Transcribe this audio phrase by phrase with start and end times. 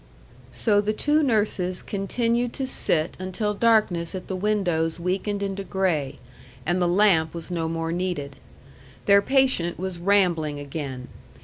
[0.51, 6.17] So the two nurses continued to sit until darkness at the windows weakened into gray,
[6.65, 8.37] and the lamp was no more needed.
[9.05, 11.07] Their patient was rambling again.